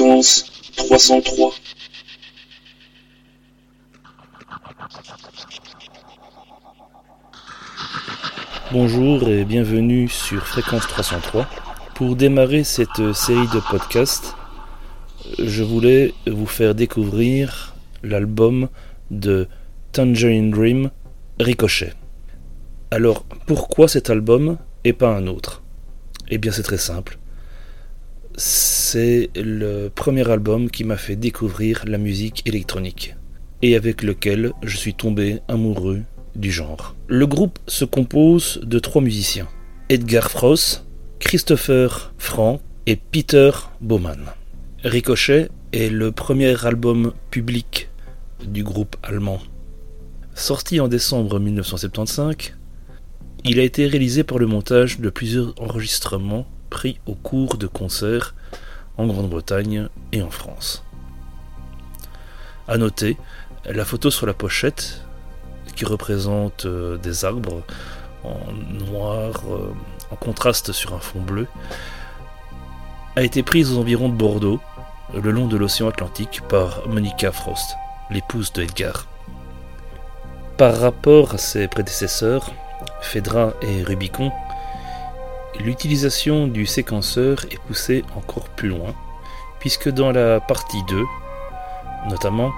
[0.00, 1.52] Fréquence 303.
[8.72, 11.46] Bonjour et bienvenue sur Fréquence 303.
[11.94, 14.36] Pour démarrer cette série de podcasts,
[15.38, 18.70] je voulais vous faire découvrir l'album
[19.10, 19.48] de
[19.92, 20.90] Tangerine Dream,
[21.38, 21.92] Ricochet.
[22.90, 25.60] Alors, pourquoi cet album et pas un autre
[26.30, 27.19] Eh bien, c'est très simple.
[28.36, 33.16] C'est le premier album qui m'a fait découvrir la musique électronique
[33.62, 36.02] et avec lequel je suis tombé amoureux
[36.34, 36.94] du genre.
[37.08, 39.48] Le groupe se compose de trois musiciens
[39.88, 40.86] Edgar Frost,
[41.18, 44.26] Christopher Frank et Peter Baumann.
[44.84, 47.90] Ricochet est le premier album public
[48.46, 49.40] du groupe allemand.
[50.34, 52.54] Sorti en décembre 1975,
[53.44, 58.34] il a été réalisé par le montage de plusieurs enregistrements pris au cours de concerts
[58.96, 60.84] en Grande-Bretagne et en France.
[62.68, 63.16] A noter,
[63.66, 65.04] la photo sur la pochette,
[65.74, 67.62] qui représente euh, des arbres
[68.24, 69.72] en noir, euh,
[70.10, 71.46] en contraste sur un fond bleu,
[73.16, 74.60] a été prise aux environs de Bordeaux,
[75.14, 77.74] le long de l'océan Atlantique, par Monica Frost,
[78.10, 79.06] l'épouse de Edgar.
[80.56, 82.52] Par rapport à ses prédécesseurs,
[83.00, 84.30] Fedra et Rubicon,
[85.58, 88.94] l'utilisation du séquenceur est poussée encore plus loin,
[89.58, 91.04] puisque dans la partie 2,
[92.08, 92.52] notamment,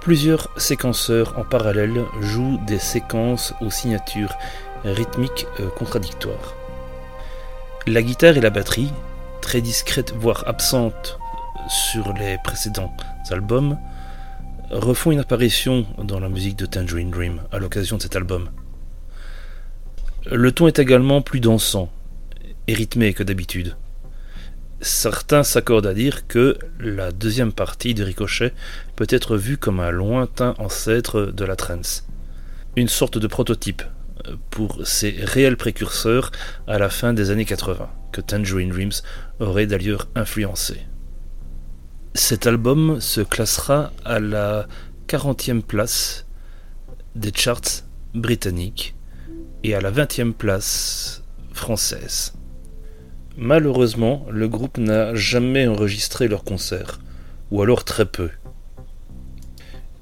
[0.00, 4.34] plusieurs séquenceurs en parallèle jouent des séquences aux signatures
[4.84, 6.54] rythmiques euh, contradictoires.
[7.86, 8.92] La guitare et la batterie,
[9.40, 11.18] très discrètes voire absentes
[11.68, 12.92] sur les précédents
[13.30, 13.78] albums,
[14.70, 18.48] refont une apparition dans la musique de Tangerine Dream à l'occasion de cet album.
[20.26, 21.90] Le ton est également plus dansant
[22.66, 23.76] et rythmé que d'habitude.
[24.82, 28.52] Certains s'accordent à dire que la deuxième partie de Ricochet
[28.96, 32.06] peut être vue comme un lointain ancêtre de la trance,
[32.76, 33.82] une sorte de prototype
[34.50, 36.30] pour ces réels précurseurs
[36.66, 38.92] à la fin des années 80, que Tangerine Dreams
[39.38, 40.82] aurait d'ailleurs influencé.
[42.14, 44.66] Cet album se classera à la
[45.08, 46.26] 40e place
[47.14, 48.94] des charts britanniques
[49.64, 51.22] et à la 20e place
[51.52, 52.34] française.
[53.36, 57.00] Malheureusement, le groupe n'a jamais enregistré leur concert,
[57.50, 58.30] ou alors très peu.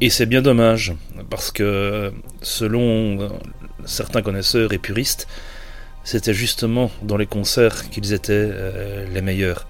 [0.00, 0.94] Et c'est bien dommage,
[1.30, 3.28] parce que selon
[3.84, 5.26] certains connaisseurs et puristes,
[6.04, 9.66] c'était justement dans les concerts qu'ils étaient euh, les meilleurs.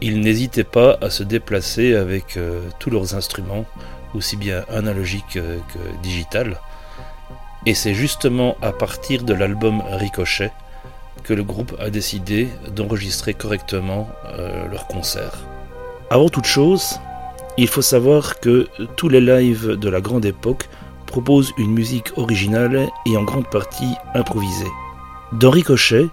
[0.00, 3.64] Ils n'hésitaient pas à se déplacer avec euh, tous leurs instruments,
[4.14, 6.58] aussi bien analogiques euh, que digital,
[7.66, 10.52] et c'est justement à partir de l'album Ricochet
[11.22, 15.32] que le groupe a décidé d'enregistrer correctement euh, leur concert.
[16.10, 16.98] Avant toute chose,
[17.56, 20.68] il faut savoir que tous les lives de la grande époque
[21.06, 24.70] proposent une musique originale et en grande partie improvisée.
[25.32, 26.08] Dans Ricochet,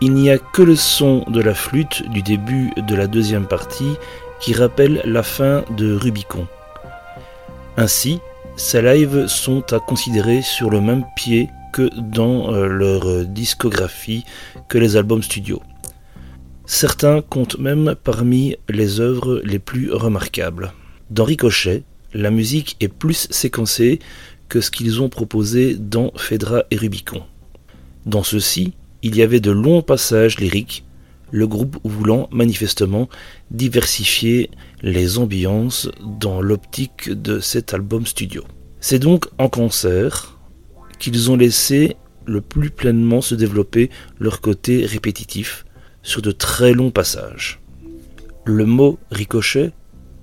[0.00, 3.96] il n'y a que le son de la flûte du début de la deuxième partie
[4.40, 6.46] qui rappelle la fin de Rubicon.
[7.78, 8.20] Ainsi,
[8.56, 14.24] ces lives sont à considérer sur le même pied que dans euh, leur discographie
[14.68, 15.62] que les albums studio.
[16.64, 20.72] Certains comptent même parmi les œuvres les plus remarquables.
[21.10, 21.84] Dans Ricochet,
[22.14, 23.98] la musique est plus séquencée
[24.48, 27.22] que ce qu'ils ont proposé dans Fedra et Rubicon.
[28.06, 28.72] Dans ceux-ci,
[29.02, 30.85] il y avait de longs passages lyriques,
[31.30, 33.08] le groupe voulant manifestement
[33.50, 34.50] diversifier
[34.82, 38.44] les ambiances dans l'optique de cet album studio.
[38.80, 40.38] C'est donc en concert
[40.98, 45.64] qu'ils ont laissé le plus pleinement se développer leur côté répétitif
[46.02, 47.60] sur de très longs passages.
[48.44, 49.72] Le mot ricochet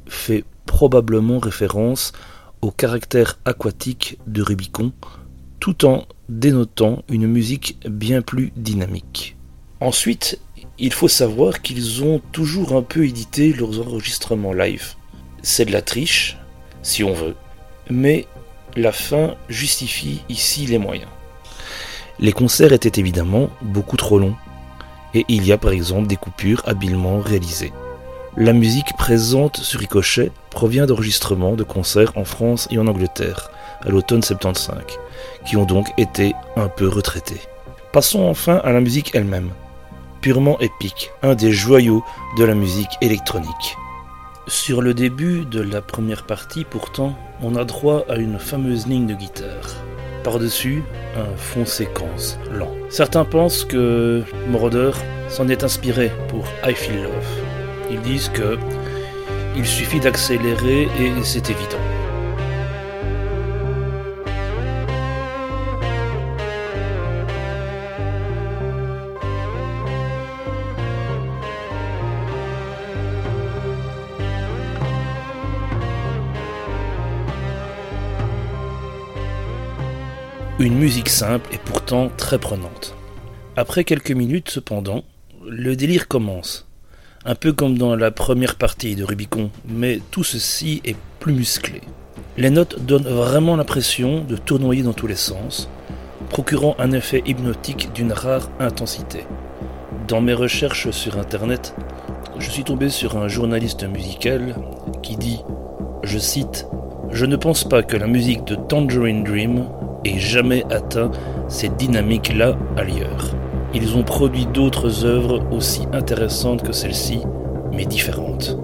[0.08, 2.13] fait probablement référence
[2.62, 4.94] au caractère aquatique de Rubicon,
[5.59, 9.36] tout en dénotant une musique bien plus dynamique.
[9.81, 10.39] Ensuite,
[10.80, 14.95] il faut savoir qu'ils ont toujours un peu édité leurs enregistrements live.
[15.42, 16.38] C'est de la triche,
[16.81, 17.36] si on veut,
[17.89, 18.25] mais
[18.75, 21.10] la fin justifie ici les moyens.
[22.19, 24.36] Les concerts étaient évidemment beaucoup trop longs,
[25.13, 27.74] et il y a par exemple des coupures habilement réalisées.
[28.36, 33.51] La musique présente sur Ricochet provient d'enregistrements de concerts en France et en Angleterre
[33.81, 34.77] à l'automne 75,
[35.45, 37.42] qui ont donc été un peu retraités.
[37.92, 39.51] Passons enfin à la musique elle-même
[40.24, 42.02] purement épique, un des joyaux
[42.38, 43.75] de la musique électronique.
[44.48, 49.06] Sur le début de la première partie, pourtant, on a droit à une fameuse ligne
[49.06, 49.75] de guitare.
[50.24, 50.81] Par-dessus,
[51.18, 52.72] un fond séquence lent.
[52.90, 54.92] Certains pensent que Moroder
[55.28, 57.92] s'en est inspiré pour I Feel Love.
[57.92, 58.58] Ils disent que
[59.58, 61.93] il suffit d'accélérer et c'est évident.
[80.63, 82.95] Une musique simple et pourtant très prenante.
[83.57, 85.04] Après quelques minutes cependant,
[85.45, 86.69] le délire commence.
[87.25, 91.81] Un peu comme dans la première partie de Rubicon, mais tout ceci est plus musclé.
[92.38, 95.69] Les notes donnent vraiment l'impression de tournoyer dans tous les sens,
[96.30, 99.25] procurant un effet hypnotique d'une rare intensité.
[100.07, 101.75] Dans mes recherches sur Internet,
[102.39, 104.56] je suis tombé sur un journaliste musical
[105.01, 105.42] qui dit,
[106.04, 106.68] je cite,
[107.12, 109.68] Je ne pense pas que la musique de Tangerine Dream
[110.06, 111.12] et jamais atteint
[111.48, 113.36] cette dynamique-là ailleurs.
[113.74, 117.22] Ils ont produit d'autres œuvres aussi intéressantes que celle-ci,
[117.72, 118.62] mais différentes.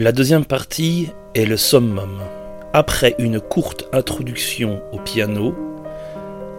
[0.00, 2.20] La deuxième partie est le summum.
[2.72, 5.56] Après une courte introduction au piano,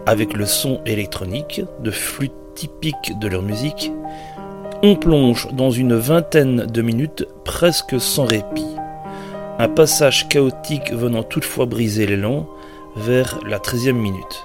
[0.04, 3.92] avec le son électronique, de flûte typique de leur musique,
[4.82, 8.76] on plonge dans une vingtaine de minutes presque sans répit.
[9.58, 12.46] Un passage chaotique venant toutefois briser l'élan
[12.94, 14.44] vers la treizième minute.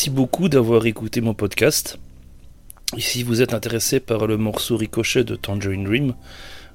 [0.00, 1.98] merci beaucoup d'avoir écouté mon podcast.
[2.96, 6.14] Et si vous êtes intéressé par le morceau Ricochet de Tangerine Dream,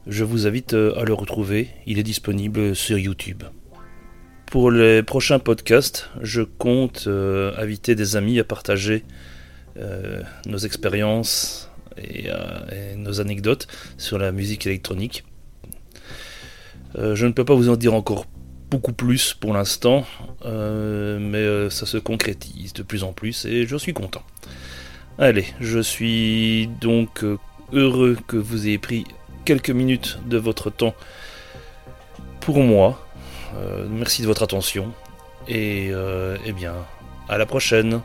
[0.06, 1.70] je vous invite euh, à le retrouver.
[1.88, 3.42] Il est disponible sur YouTube.
[4.46, 9.04] Pour les prochains podcasts, je compte euh, inviter des amis à partager
[9.78, 13.66] euh, nos expériences et, et, nos anecdotes
[13.98, 15.24] sur la musique électronique.
[16.96, 18.28] je ne peux pas vous en dire encore
[18.80, 20.06] plus pour l'instant,
[20.46, 24.24] euh, mais euh, ça se concrétise de plus en plus et je suis content.
[25.18, 27.38] Allez, je suis donc euh,
[27.74, 29.06] heureux que vous ayez pris
[29.46, 30.96] quelques minutes de votre temps
[32.42, 33.02] pour moi.
[33.90, 34.92] Merci de votre attention
[35.48, 35.90] et
[36.46, 36.74] eh bien
[37.30, 38.02] à la prochaine.